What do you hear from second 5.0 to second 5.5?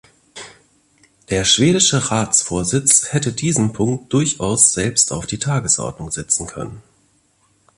auf die